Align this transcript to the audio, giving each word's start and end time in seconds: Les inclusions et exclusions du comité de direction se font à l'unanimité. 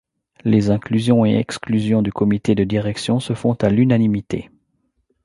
Les 0.45 0.71
inclusions 0.71 1.27
et 1.27 1.35
exclusions 1.35 2.01
du 2.01 2.11
comité 2.11 2.55
de 2.55 2.63
direction 2.63 3.19
se 3.19 3.35
font 3.35 3.53
à 3.53 3.69
l'unanimité. 3.69 4.49